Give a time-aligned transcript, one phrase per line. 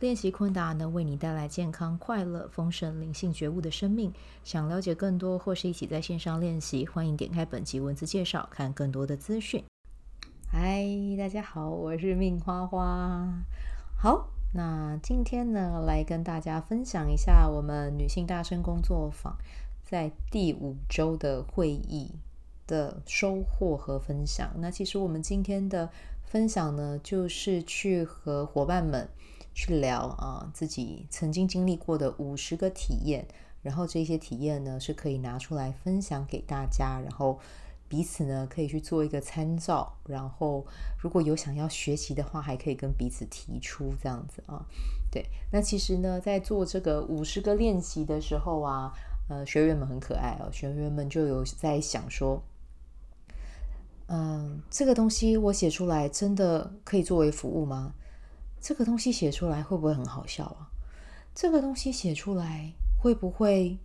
[0.00, 4.12] 练习昆达能为你带来健康、快乐、丰盛、灵性觉悟的生命。
[4.42, 9.64] 想了解更多或是一起在线上练习，欢迎点开本集文字介绍，看更多的资讯。
[10.50, 10.84] 嗨，
[11.16, 13.32] 大家好，我是命花花。
[13.96, 19.38] 好，那今天呢，来跟大家分享一下我们女性大声工作坊
[19.84, 22.10] 在第五周的会议
[22.66, 24.50] 的收获和分享。
[24.58, 25.88] 那其实我们今天的
[26.24, 29.08] 分享呢，就是去和伙伴们。
[29.54, 33.26] 去聊啊，自己曾经经历过的五十个体验，
[33.62, 37.38] 然后这些体验呢是可以拿出来分享给大家，然后
[37.88, 40.66] 彼此呢可以去做一个参照，然后
[40.98, 44.66] 如果有想要学习的话，还可以跟彼此提出这样子啊。
[45.10, 48.92] 对，那其实呢，在做这个五十个练习的时候啊，
[49.28, 52.42] 呃，学员们很可爱哦，学员们就有在想说，
[54.08, 57.94] 嗯，这个东西我写出来真的可以作为服务吗？
[58.64, 60.72] 这个东西写出来会不会很好笑啊？
[61.34, 63.78] 这个东西写出来会不会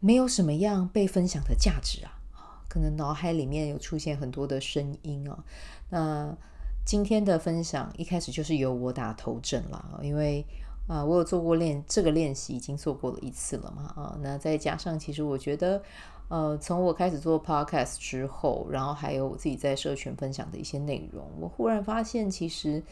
[0.00, 2.16] 没有什么样被分享的价值啊？
[2.70, 5.44] 可能脑海里面有出现很多的声音啊。
[5.90, 6.34] 那
[6.86, 10.42] 今天的分享一开始就是由我打头阵了，因为
[10.88, 14.16] 啊，我有做过练这个练习，已经做过了一次了嘛啊。
[14.22, 15.82] 那再加上，其实我觉得。
[16.28, 22.82] 呃，从我开始做 podcast 之后，然后还有我自己在社群分享的一些内容，我忽然发现，其实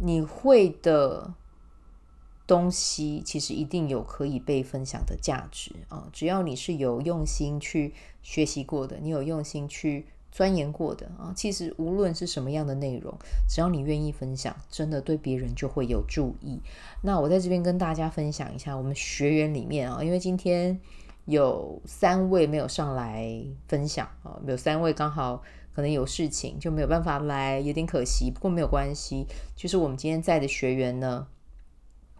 [0.00, 1.34] 你会的
[2.46, 6.08] 东西，其实一定有可以被分享的价值啊！
[6.14, 13.12] 只要你是有用心去学习过的，你有用心去钻研过的啊，其实无论是什么样的内容，
[13.46, 16.58] 只要你愿意分享，真的对别人就会有助益。
[17.02, 20.80] 那我在这边跟大家分享一下，我们学员里面啊，因为今天。
[21.26, 25.42] 有三位没有上来分享啊，有三位刚好
[25.74, 28.30] 可能有事情就没有办法来，有点可惜。
[28.30, 31.26] 不过没有关系，就是我们今天在的学员呢，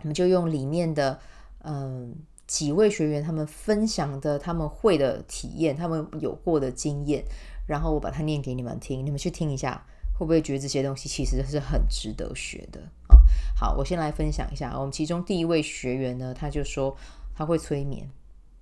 [0.00, 1.20] 我们就用里面的
[1.62, 2.16] 嗯
[2.48, 7.24] 几位学员他们分享的他们会的体验，他们有过的经验，
[7.66, 9.86] 然后我把它念给你们听，你们去听一下，
[10.18, 13.16] 会不会觉得这些东西其实是很值得学的啊？
[13.56, 16.96] 好，我先来分享一下，我们其中第一位学员呢，他就说
[17.34, 18.10] 他会催眠。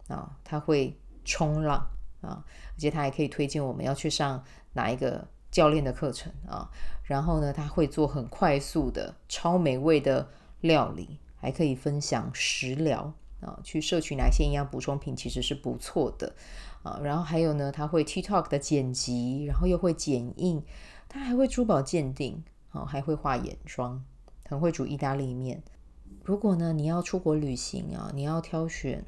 [0.09, 1.87] 啊，他会冲浪
[2.21, 4.45] 啊，而且他还可以推荐我们要去上
[4.75, 6.71] 哪一个教练的课程啊。
[7.05, 10.29] 然后呢，他会做很快速的超美味的
[10.61, 16.35] 料理，还可以分享食疗啊，去摄取哪些营养补充品其实是不错的
[16.83, 17.01] 啊。
[17.03, 20.63] 然后还有呢，他会 TikTok 的剪辑，然后又会剪映，
[21.09, 24.03] 他还会珠宝鉴定啊，还会画眼妆，
[24.49, 25.63] 很会煮意大利面。
[26.23, 29.05] 如果呢，你要出国旅行啊，你要挑选。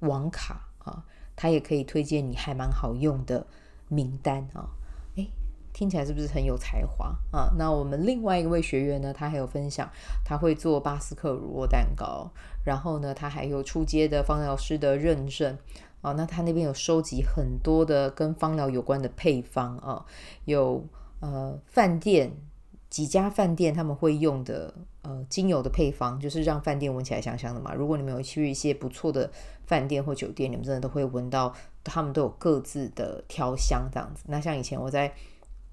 [0.00, 1.04] 网卡啊，
[1.34, 3.46] 他也可以推荐你还蛮好用的
[3.88, 4.68] 名单啊，
[5.16, 5.30] 诶，
[5.72, 7.52] 听起来是不是很有才华啊？
[7.56, 9.90] 那我们另外一位学员呢，他还有分享，
[10.24, 12.30] 他会做巴斯克乳酪蛋糕，
[12.64, 15.56] 然后呢，他还有出街的芳疗师的认证
[16.00, 16.12] 啊。
[16.12, 20.04] 那他那边有收集很多的跟芳疗有关的配方啊，
[20.44, 20.86] 有
[21.20, 22.32] 呃饭店。
[22.90, 24.72] 几家饭店他们会用的
[25.02, 27.74] 呃精油的配方，就是让饭店闻起来香香的嘛。
[27.74, 29.30] 如果你们有去一些不错的
[29.66, 31.54] 饭店或酒店，你们真的都会闻到，
[31.84, 34.24] 他们都有各自的调香这样子。
[34.28, 35.12] 那像以前我在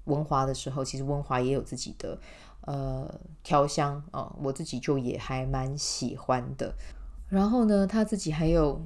[0.04, 2.18] 温华的时候，其实温华也有自己的
[2.60, 6.74] 呃调香啊、呃，我自己就也还蛮喜欢的。
[7.30, 8.82] 然后呢，他自己还有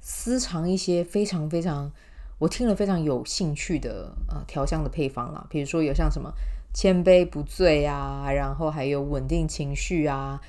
[0.00, 1.90] 私藏一些非常非常
[2.38, 6.32] 我听了非常有兴趣的呃调香的配方啦，比如说有像什么。
[6.72, 10.40] 千杯不醉啊，然后还有稳定情绪啊，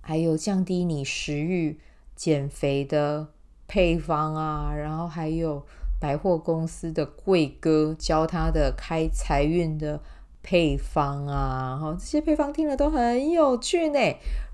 [0.00, 1.78] 还有降低你食欲、
[2.14, 3.28] 减肥的
[3.68, 5.64] 配方啊，然后还有
[6.00, 10.00] 百货公司的柜哥教他的开财运的
[10.42, 13.98] 配方啊，然后这些配方听了都很有趣呢。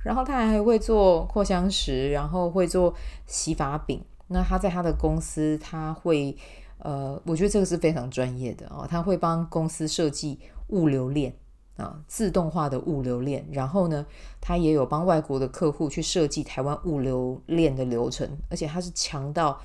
[0.02, 2.92] 然后他还会做扩香石，然后会做
[3.26, 4.02] 洗发饼。
[4.26, 6.36] 那他在他的公司，他会
[6.78, 10.40] 呃，我觉得这个是非常专业的哦，他会帮公司设计。
[10.72, 11.32] 物流链
[11.76, 13.46] 啊，自动化的物流链。
[13.52, 14.04] 然后呢，
[14.40, 19.58] 他也有帮外国的客户去设计台湾物流链的流程，而且他是强到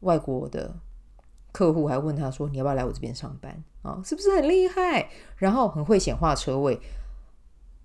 [0.00, 0.74] 外国的
[1.52, 4.00] 客户还问他说：“你要不要来我这边上班啊？
[4.04, 6.80] 是不是很厉害？”然后很会显化车位，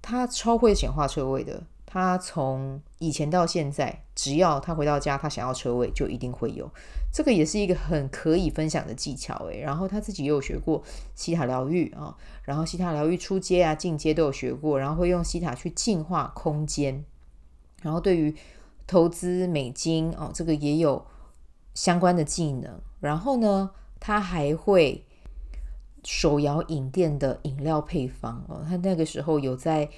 [0.02, 1.62] 他超会显化车位的。
[1.90, 6.70] 他从以前到现在，只要他回到家，他想要车位就一定会有。
[7.14, 9.62] 这个也是一个很可以分享的技巧诶。
[9.62, 10.84] 然后他自己也有学过
[11.16, 12.14] 西塔疗愈啊，
[12.44, 17.06] 然后西塔疗愈初阶啊、进阶都有学过，然后会用西塔去净化空间。
[17.82, 18.36] 然后对于
[18.86, 21.06] 投资美金哦，这个也有
[21.74, 22.82] 相关的技能。
[23.00, 25.06] 然后呢，他还会
[26.04, 29.90] 手摇饮店的饮料配方哦，他那个时候有在。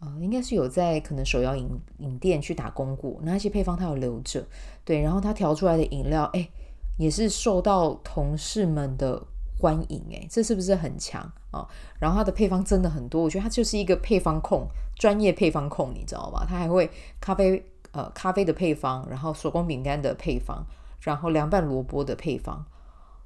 [0.00, 1.68] 啊、应该是有在可能手摇饮
[1.98, 4.46] 饮店去打工过，那些配方他有留着，
[4.84, 6.48] 对，然后他调出来的饮料，哎，
[6.96, 9.20] 也是受到同事们的
[9.58, 11.68] 欢迎，哎，这是不是很强啊、哦？
[11.98, 16.46] 然后他的配方真的很多，我觉得他就是一个配方控，专业配方控，你知道吧？
[16.48, 16.88] 他还会
[17.20, 17.60] 咖啡，
[17.90, 20.64] 呃，咖啡的配方，然后手工饼干的配方，
[21.00, 22.64] 然后凉拌萝卜的配方，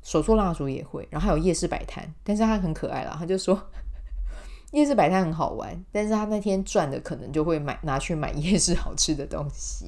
[0.00, 3.60] 手做蜡烛也会，然后还有夜市摆摊，但是他很可爱啦，他就说。
[4.72, 9.86] 夜市摆摊很好玩，但是他那天赚的可能就会买拿去买夜市好吃的东西，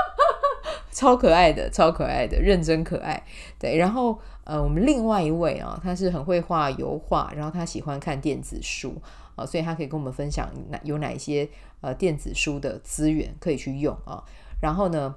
[0.92, 3.22] 超可爱的，超可爱的，认真可爱。
[3.58, 8.94] 对，然后呃，我们另外一位啊，他是很会画油画，然后他喜欢看电子书
[9.34, 11.48] 啊，所以他可以跟我们分享哪有哪一些
[11.80, 14.22] 呃电子书的资源可以去用啊。
[14.60, 15.14] 然后呢，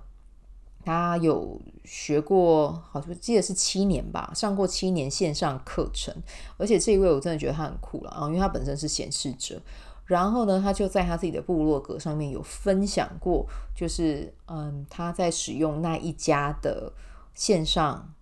[0.84, 6.16] 他有学过，好像记得是七年吧，上过七年线上课程，
[6.58, 9.62] 而且这一位我真的觉得他很酷了啊，因为他本身是显示者，
[10.06, 13.46] 然后呢，他就在他自己的部落格上面有分享过，
[13.76, 16.92] 就是嗯，他在使用那一家的
[17.34, 18.14] 线上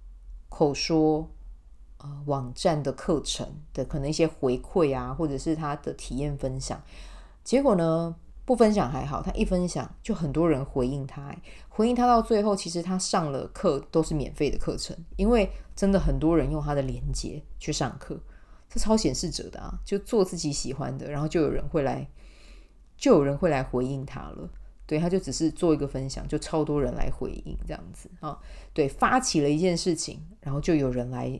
[0.49, 1.29] 口说
[1.99, 6.81] 呃网站的课程的可能一些回馈啊，或者是他的体验分享，
[7.43, 8.15] 结果呢，
[8.47, 11.35] 不分享还好，他一分享就很多人回应他，
[11.67, 18.17] 回应他到最后，其实他上了课都是免费的课程，因为真的很多人用他的链接去上课，
[18.69, 22.09] 这超显示者的啊，就做自己喜欢的，然后就有人会来，
[22.95, 24.49] 就有人会来回应他了。
[24.85, 28.39] 对，他就只是做一个分享，就超多人来回应这样子啊。
[28.73, 31.37] 对，发起了一件事情，然后就有人来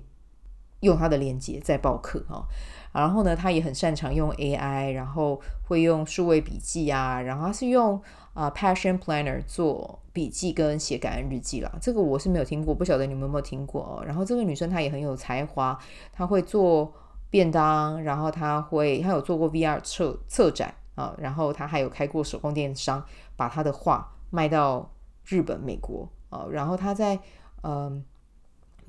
[0.81, 2.43] 用他的链接在报课啊。
[2.91, 8.01] 然后呢，他也很擅长用 AI，然后会用数位笔记啊，然后他是用
[8.33, 11.71] 啊、Passion Planner 做笔记跟写感恩日记啦。
[11.81, 14.03] 这个我是没有听过，不晓得你们有没有听过哦。
[14.05, 15.77] 然后这个女生她也很有才华，
[16.11, 16.91] 她会做
[17.29, 23.03] 便当，然后她会她有做过 VR 策策展啊，然后她还有开过手工电商，
[23.35, 24.91] 把她的画卖到
[25.25, 26.45] 日本、美国啊。
[26.49, 27.19] 然后她在
[27.63, 28.03] 嗯。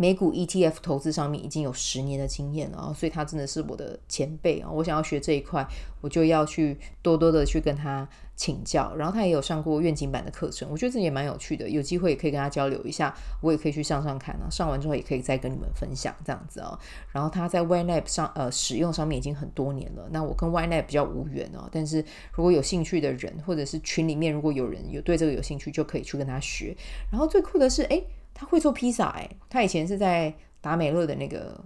[0.01, 4.71] 美股 ETF 投资上面已经有十年的经验了，所以他真的是我的前辈啊！
[4.71, 5.67] 我想要学这一块，
[6.01, 8.95] 我就要去多多的去跟他请教。
[8.95, 13.13] 然后他也有上过愿景版的课程，我觉得这也蛮有趣的，有机会也可以跟他交流一下，
[13.43, 14.47] 我也可以去上上看啊。
[14.49, 16.79] 上完之后也可以再跟你们分享这样子啊。
[17.11, 21.69] 然后他在 YNAB 上呃使用上面已经很多年了，那我跟 YNAB 比较无缘哦。
[21.73, 26.77] 但是如果有兴趣的人，或者是群里面如果有人有对这个有兴趣，就可以去跟他学。
[27.11, 28.01] 然后最酷的是，哎。
[28.41, 31.61] 他会做披萨哎，他以前是在达美乐的那个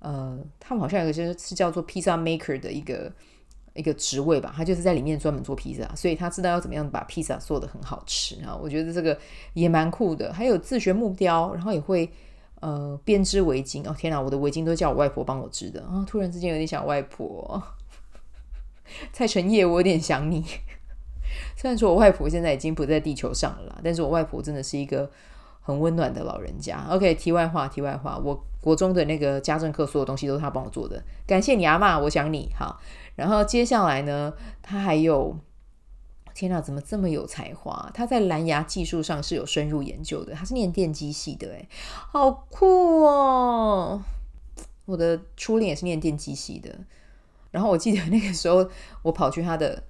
[0.00, 3.12] 呃，他们好像有个就是叫做披萨 maker 的一个
[3.74, 8.58] 一个职位吧，他就是在里面专门做披萨，所以他知道要怎么样把披萨做得很好吃啊。
[8.60, 9.16] 我觉得这个
[9.52, 10.32] 也蛮酷的。
[10.32, 12.10] 还有自学木雕，然后也会
[12.60, 13.88] 呃编织围巾。
[13.88, 16.04] 哦天哪，我的围巾都叫我外婆帮我织的啊！
[16.08, 17.62] 突然之间有点想外婆，
[19.12, 20.44] 蔡成业，我有点想你。
[21.56, 25.08] 虽然说我外婆现在已经不在地球上了啦，但是我外婆真的是一个。
[25.66, 26.86] 很温暖的老人家。
[26.88, 31.02] OK，题外话，题外话，我国中的那个家政课，所有东西都是他帮我做的。
[31.26, 32.48] 感谢你阿嬷，我想你。
[32.56, 32.80] 好，
[33.16, 34.32] 然后接下来呢，
[34.62, 35.36] 他还有，
[36.34, 37.90] 天哪，怎么这么有才华？
[37.92, 40.34] 他在蓝牙技术上是有深入研究的。
[40.34, 41.68] 他是念电机系的，诶，
[42.12, 44.00] 好酷哦！
[44.84, 46.72] 我的初恋也是念电机系的。
[47.50, 48.70] 然后我记得那个时候，
[49.02, 49.82] 我跑去他的，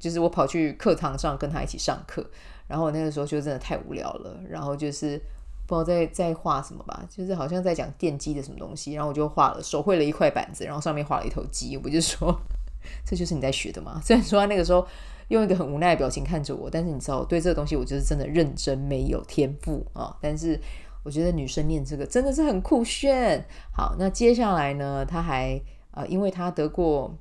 [0.00, 2.28] 就是我跑去课堂上跟他一起上课。
[2.66, 5.18] 然后我那个时候就真的太无聊了，然后就是
[5.66, 12.38] 不知道在在画什么吧，就是好像在讲电机的什么东西，然后我就画了，手绘了一块板子，然后上面画了一头鸡，我就说
[13.06, 14.00] 这就是你在学的吗？
[14.04, 14.86] 虽然说他那个时候
[15.28, 20.16] 用一个很无奈的表情看着我，但是你知道我对这个东西我就是真的认真没有天赋啊。
[20.20, 20.60] 但是
[21.04, 23.44] 我觉得女生念这个真的是很酷炫。
[23.72, 25.60] 好，那接下来呢，他还
[25.92, 27.16] 呃，因为他得过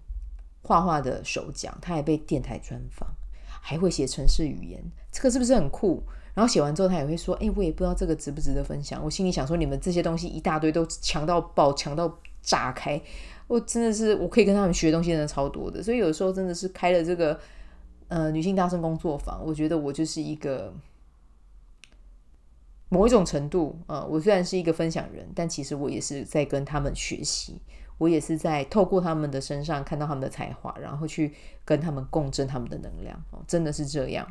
[0.63, 3.07] 画画的首奖，他还被电台专访。
[3.61, 6.03] 还会写城市语言，这个是不是很酷？
[6.33, 12.99] 然后写完之后，他也会说：“哎，我也不知道这个值不值得分享。”我心里想说：“你们这些东西一大堆都强到爆，强到炸开，
[13.47, 17.39] 我真的是我可以跟他们学东西，真的超多的。”所以有时候真的是开了这个
[18.07, 20.73] 呃女性大声工作坊，我觉得我就是一个
[22.87, 27.61] 某一种程度呃，我虽然是一个分享人，但其实我也是在跟他们学习。
[28.01, 31.31] 我也是在透过他们的身上看到他们的才华，然后去
[31.63, 34.27] 跟他们共振他们的能量哦，真的是这样。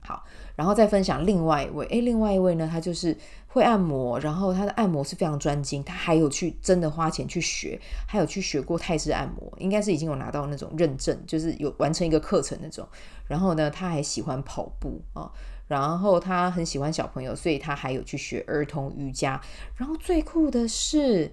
[0.00, 0.24] 好，
[0.56, 12.84] 然后再分享另外一位，诶，另外一位呢，他就是会按摩，然后他的按摩是非常专精，他还有去真的花钱去学，还有去学过泰式按摩，应该是已经有拿到那种认证，就是有完成一个课程那种。
[13.28, 15.22] 然后呢，他还喜欢跑步啊。
[15.22, 15.32] 哦
[15.68, 19.38] 然后他很喜欢小朋友，所以他还有去学儿童瑜伽。
[19.76, 21.30] 然后最酷的是，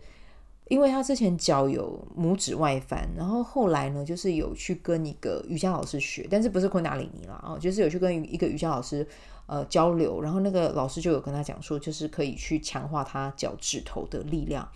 [0.67, 9.07] 因为他之前脚有拇指外翻，然后后来呢，就是有去跟一个瑜伽老师学，但是不是昆达里尼啦，哦，就是有去跟一个瑜伽老师
[9.45, 10.22] 呃交流。
[10.22, 14.67] 然后那个老师就有跟他讲说，就是可以去强化他脚趾头的力量。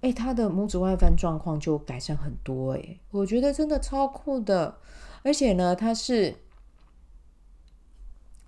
[0.00, 4.78] 诶，他的拇指外翻状况就改善很多，诶，我觉得真的超酷的。
[5.22, 6.36] 而且呢，他是。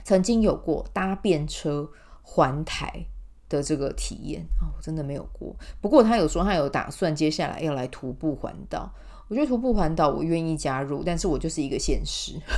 [0.02, 1.88] 曾经有过搭便车
[2.22, 3.04] 环台
[3.50, 5.54] 的这个体验啊、我真的没有过。
[5.82, 8.90] 不过他有说他有打算接下来要来徒步环岛。
[9.28, 12.40] 我觉得徒步环岛我愿意加入，但是我就是一个现实。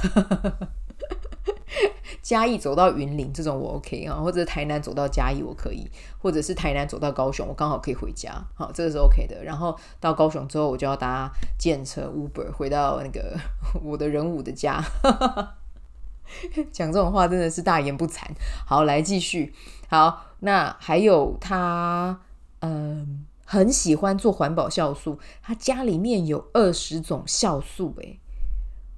[2.23, 9.43] 嘉义走到云林这种我 OK 啊，或者台南走到嘉义我可以，或者是台南走到高雄我刚好可以回家，好，这个是 OK 的。
[9.43, 13.37] 然后到高雄之后我就要搭建车 Uber 回到那个
[13.83, 14.83] 我的人武的家。
[16.73, 18.23] 讲这种话真的是大言不惭。
[18.65, 19.53] 好，来继续。
[19.93, 22.19] 好，那还有他，
[22.61, 25.19] 嗯、很喜欢做环保酵素。
[25.43, 28.19] 他家里面有二十种酵素，诶，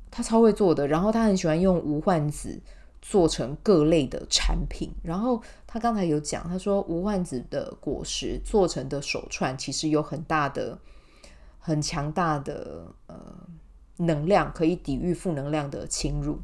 [0.08, 0.86] 他超会做的。
[0.86, 2.62] 然后他很喜欢用无患子
[3.02, 4.92] 做成各类的产品。
[5.02, 10.78] 然后他刚才有讲，他说无患子的果实做成的手串，其实有很大的、
[11.58, 13.16] 很强大的呃
[13.96, 16.38] 能量，可以抵御负能量的侵入。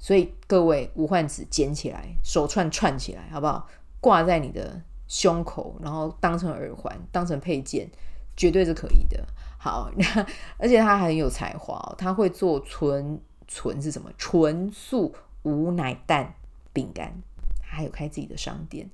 [0.00, 3.68] 所以各位无患子捡起来，手串串起来，好不好？
[4.04, 7.90] 挂在你的胸口，然后当成耳环，当成配件，
[8.36, 9.24] 绝对是可以的。
[9.56, 10.26] 好， 那
[10.58, 13.18] 而且他很有才华哦，他会做纯
[13.48, 14.10] 纯是什么？
[14.18, 16.34] 纯素无奶蛋
[16.74, 17.22] 饼干，
[17.62, 18.90] 他还有开自己的商店，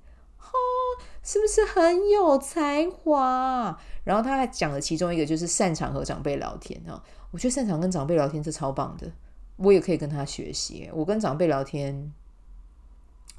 [1.24, 3.76] 是不是很有才华？
[4.04, 7.02] 然后他还讲了其中一个，就是擅长和长辈聊天啊。
[7.32, 9.10] 我觉得擅长跟长辈聊天，这超棒的。
[9.56, 10.88] 我也可以跟他学习。
[10.94, 12.12] 我跟长辈聊天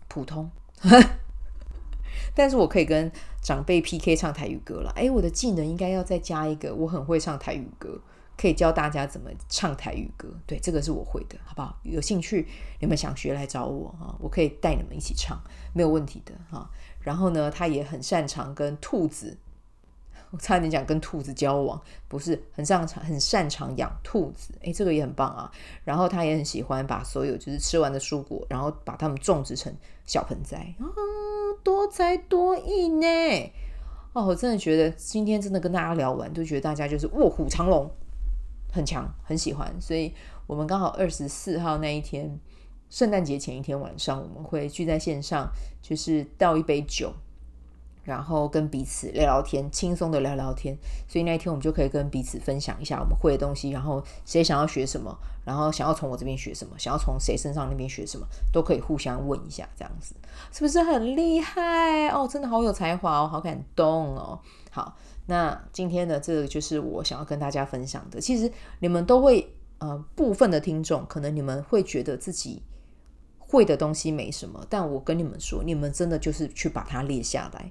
[0.10, 0.52] 普通，
[2.36, 4.92] 但是我可以跟长辈 PK 唱台语歌了。
[4.96, 8.00] 诶，我的技能应该要再加一个，我很会唱台语歌，
[8.38, 10.28] 可以教大家怎么唱台语歌。
[10.46, 11.78] 对，这个是我会的，好不好？
[11.84, 12.48] 有兴趣
[12.80, 15.40] 你们想学来找我哈，我可以带你们一起唱，
[15.74, 16.70] 没有问题的哈。
[17.00, 19.38] 然后呢，他也很擅长跟兔子。
[20.32, 25.52] 我差点讲跟兔子交往，不是很擅长，很擅长养兔子，诶，这个也很棒啊。
[25.84, 29.76] 然后他也很喜欢把所有就是吃完的蔬果，然后把它们种植成
[30.06, 30.74] 小盆栽，
[31.64, 33.08] 多才多艺呢。
[34.14, 37.90] 哦，我真的觉得今天真的跟大家聊完，都觉得大家就是卧虎藏龙，
[38.72, 39.74] 很强，很喜欢。
[39.80, 40.14] 所以
[40.48, 42.40] 我们刚好二十四号那一天，
[42.90, 45.50] 圣诞节前一天晚上，我们会聚在线上，
[45.82, 47.14] 就是倒一杯酒。
[48.04, 50.76] 然后跟彼此聊聊天，轻松的聊聊天，
[51.08, 55.16] 所以那一天我们就可以跟彼此分享一下我们会的东西，然后谁想要学什么，
[55.46, 60.16] 然后想要从我这边学什么，想要从谁身上那边学什么，都可以互相问一下，这样子
[60.52, 62.28] 是不是很厉害哦？
[62.28, 64.40] 真的好有才华哦，好感动哦。
[64.72, 64.96] 好，
[65.28, 68.20] 那今天的这个就是我想要跟大家分享的。
[68.20, 72.64] 其实你们都会，呃，部分的听众可能你们会觉得自己。
[73.52, 77.70] 会的东西没什么，但我跟你们说，你们真的就是去把它列下来。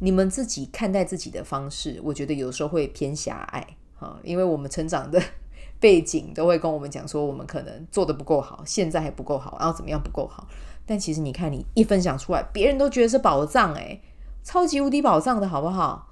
[0.00, 5.22] 你们自己看待自己的方式，我觉得有时候会偏狭隘哈，因为我们成长的
[5.78, 10.48] 背景都会跟我们讲说，我们可能做得不够好，现在还不够好，然后怎么样不够好。
[10.84, 14.02] 但其实你看，你一分享出来，别人都觉得是宝藏诶，
[14.42, 16.08] 超级无敌宝藏的好不好？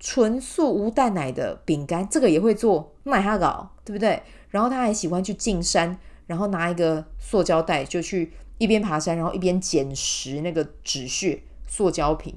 [0.00, 4.22] 纯素无蛋奶的饼干，这个也会做，麦哈搞，对不对？
[4.50, 5.98] 然后他还喜欢去进山。
[6.26, 12.34] 然后拿一个塑胶袋就去一边爬山，然后一边捡拾那个纸屑、塑胶瓶，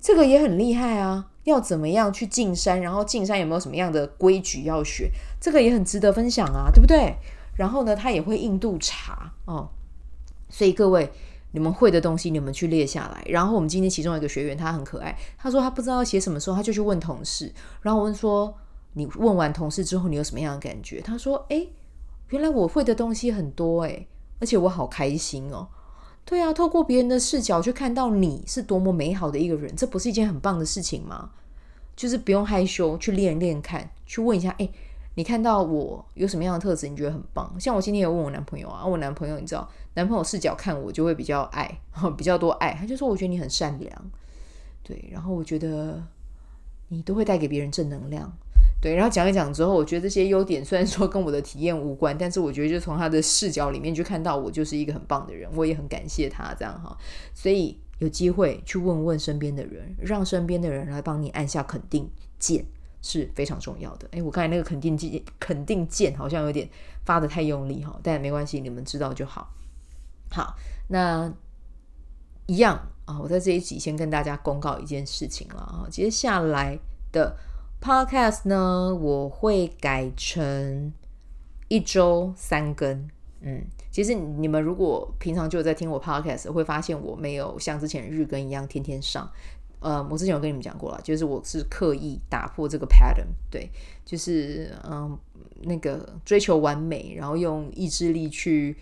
[0.00, 1.30] 这个也很厉害啊！
[1.44, 2.80] 要怎么样去进山？
[2.80, 5.10] 然后进山有没有什么样的规矩要学？
[5.40, 7.14] 这个也很值得分享啊，对不对？
[7.56, 9.68] 然后呢，他也会印度茶哦。
[10.48, 11.12] 所以各位，
[11.52, 13.22] 你们会的东西，你们去列下来。
[13.26, 17.52] 然后我们今天其中一个学员他很可爱，他说他不知道写什么时候，他就去问同事。
[17.82, 18.56] 然后我问说
[18.94, 21.68] ：“你问完同事之后，你有什么样的感觉？”他说：“诶。”
[22.30, 24.06] 原来我会的东西很多诶，
[24.40, 25.68] 而且我好开心哦。
[26.24, 31.30] 对啊，透过别人的视角去看到你是多么美好的一个人，这不是一件很棒的事情吗？
[31.94, 34.72] 就是不用害羞，去练练看，去问一下，诶，
[35.16, 37.54] 你看到我有什么样的特质，你觉得很棒？
[37.60, 41.78] 像我今天有问我男朋友啊，我男朋友你知道，男朋友视角看我就会比较爱，
[42.16, 44.10] 比较多爱，他就说我觉得你很善良，
[44.82, 46.02] 对，然后我觉得
[46.88, 48.32] 你都会带给别人正能量。
[48.84, 56.94] 对，然后讲一讲之后，我觉得这些优点虽然说跟我的体验无关，但是我觉得就从他的视角里面去看到我就是一个很棒的人，我也很感谢他这样哈。
[57.32, 62.06] 所以有机会去问问身边的人，让身边的人来帮你按下肯定
[62.38, 62.62] 键
[63.00, 64.06] 是非常重要的。
[64.10, 66.68] 诶，我刚才那个肯定键，肯定键好像有点
[67.06, 69.48] 发得太用力哈，但没关系，你们知道就好。
[70.30, 70.54] 好，
[70.88, 71.32] 那
[72.44, 76.78] 一样啊，我在这一集先跟大家公告一件事情了啊，接下来
[77.10, 77.34] 的。
[77.84, 80.90] Podcast 呢，我会改成
[81.68, 83.10] 一周三更。
[83.42, 89.30] 嗯，其实你们如果平常就在听我 Podcast，会发现我没有像之前日更一样天天上。
[89.80, 93.68] 呃，我之前有跟你们讲过了，就是我是刻意打破这个 pattern，对，
[94.02, 95.18] 就是嗯，
[95.64, 98.74] 那个追求完美，然后用意志力去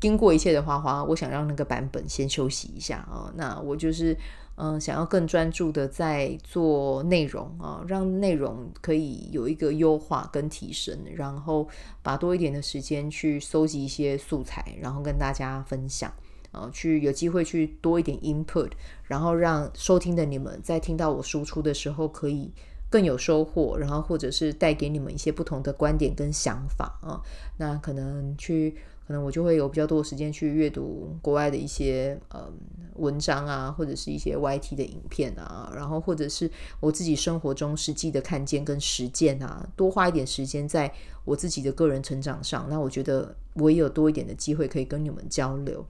[0.00, 3.32] 经过一切的花花，我想让那个版本先休息一下啊。
[3.36, 4.16] 那我就是。
[4.60, 11.68] 嗯，想要更专注的在做内容啊，让内容可以有一个优化跟提升，然后
[12.02, 16.12] 把多一点的时间去搜集一些素材，然后跟大家分享
[16.50, 18.72] 啊，去有机会去多一点 input，
[19.04, 22.50] 然后让收听的你们在听到我输出的时候可以
[22.90, 27.22] 更有收获，然后或者是带给你们一些不同的观点跟想法啊，
[27.58, 28.76] 那可能去。
[29.06, 32.52] 可能我就会有比较多的时间去阅读国外的一些嗯
[32.96, 40.92] 文章啊，或者是一些 YT 的影片啊，然后或者是我自己生活中实际的看见跟实践啊，多花一点时间在
[41.24, 45.82] 我自己的个人成长上，那我觉得我也有多一点的机会可以跟你们交流。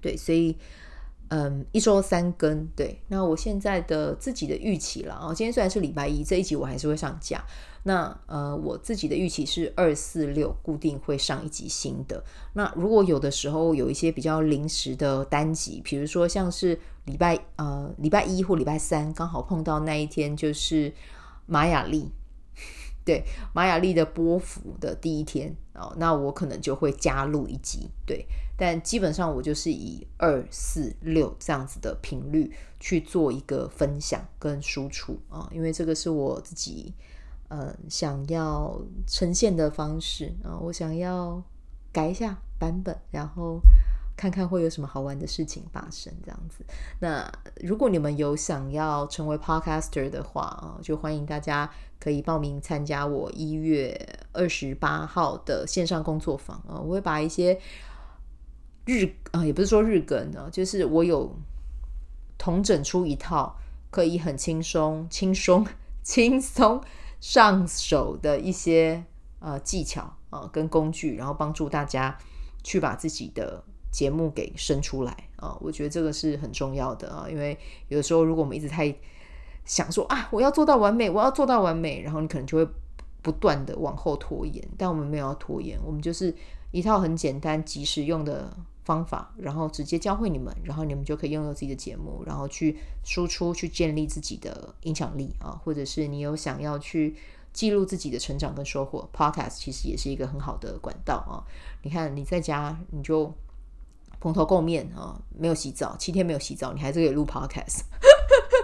[0.00, 0.58] 对，所以
[1.36, 7.44] 嗯，一周三更，对，那我现在的自己的预期了啊，今天虽然是礼拜一，这一集我还是会上架。
[7.82, 12.22] 那呃，我自己的预期是二四六固定会上一集新的。
[12.52, 20.92] 那如果有的时候有一些比较临时的单集，比如说像是礼拜呃礼拜一或礼拜三刚好碰到那一天，就是
[21.46, 22.12] 玛雅历，
[23.04, 28.26] 对，玛雅历的波幅的第一天哦，那我可能就会加入一集，对。
[28.56, 36.94] 但基本上我就是以二四六这样子的频率去做一个分享跟输出啊，因为这个是我自己。
[37.48, 41.40] 呃，想要呈现的方式啊，我想要
[41.92, 43.60] 改一下版本，然后
[44.16, 46.64] 看看会有什么好玩的事情发生，这样子。
[47.00, 53.98] 那如果你们有想要成为 podcaster 的话啊，就欢迎大家可以报名参加我一月
[54.32, 56.80] 二十八号的线上工作坊啊。
[56.80, 57.60] 我会把一些
[58.86, 61.36] 日啊，也不是说日更啊，就是我有
[62.38, 63.56] 统整出一套
[63.90, 65.66] 可以很轻松、轻松、
[66.02, 66.82] 轻松。
[67.20, 69.02] 上手的一些
[69.38, 72.18] 呃技巧啊、跟工具，然后帮助大家
[72.62, 73.64] 去把自己的
[73.94, 78.92] 节目给生出来啊、我觉得这个是很重要的啊，因为有的时候如果我们一直太
[79.64, 82.66] 想说啊，我要做到完美，我要做到完美，然后你可能就会
[83.22, 86.34] 不断的往后拖延，但我们没有要拖延，我们就是
[86.72, 88.54] 一套很简单、即时用的。
[88.84, 97.16] 方法，然后直接教会你们，然后你们就可以拥有自己的节目，然后去输出，去建立自己的影响力啊，或者是你有想要去
[97.50, 101.40] 记录自己的成长跟收获，Podcast 其实也是一个很好的管道啊。
[101.82, 103.32] 你看你在家你就
[104.24, 107.82] 蓬头垢面啊，没有洗澡，七天没有洗澡，你还是可以录 Podcast。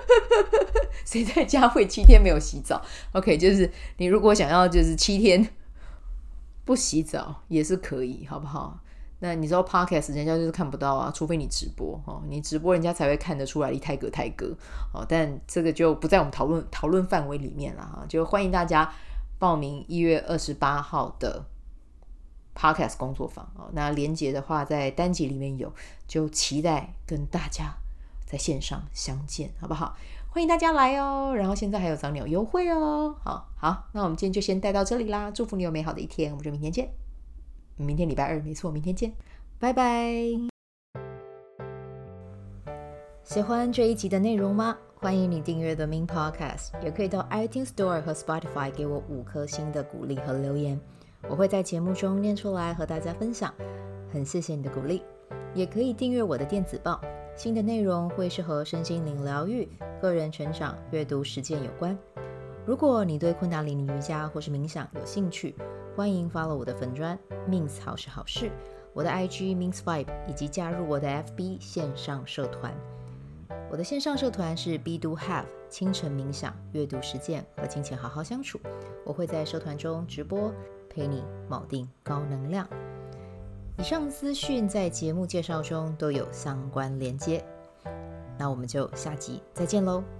[1.05, 2.81] 谁在家会七天没有洗澡
[3.13, 5.47] ？OK，就是你如果想要就是七天
[6.65, 8.81] 不洗澡也是可以，好不好？
[9.19, 14.57] 那你知道 Podcast 人家就是看不到啊，除非你直播哦，你直播人家才会看得出来一泰哥泰哥
[14.95, 18.91] 哦，但这个就不在我们讨论讨论范围里面了哈，就欢迎大家
[19.39, 21.45] 报名一月二十八号的
[22.61, 25.73] Podcast 工作坊哦，那连接的话在单集里面有，
[26.07, 27.75] 就期待跟大家
[28.27, 29.97] 在线上相见，好不好？
[30.29, 36.91] 欢迎大家来哦，然后现在还有早鸟优惠哦，好好，那我们今天就先带到这里啦，祝福你有美好的一天，我们就明天见。
[37.77, 39.15] 明天礼拜二，没错，明天见，
[39.59, 40.13] 拜拜。
[43.25, 44.77] 喜欢这一集的内容吗？
[44.97, 50.79] 欢迎你订阅 The Min Podcast，也可以到 iTunes Store 和 Spotify 给我五颗星的鼓励和留言，
[51.29, 53.55] 我会在节目中念出来和大家分享。
[54.13, 55.03] 很谢谢你的鼓励，
[55.55, 57.01] 也可以订阅我的电子报，
[57.37, 59.69] 新的内容会是和身心灵疗愈、
[60.01, 61.97] 个人成长、阅读实践有关。
[62.67, 65.55] 如果你对昆达里尼瑜伽或是冥想有兴趣，
[65.97, 68.51] 欢迎 follow 我的粉砖 means 好是好事，
[68.93, 72.75] 我的 IG means vibe，以及加入我的 FB 线上社团。
[73.71, 78.59] 我的线上社团是 Be Do Have 清晨冥想、阅读实践和金钱好好相处。
[79.05, 80.53] 我会在社团中直播，
[80.91, 82.69] 陪你铆定高能量。
[83.79, 87.43] 以上资讯在节目介绍中都有相关连接。
[88.37, 90.20] 那我们就下集再见喽。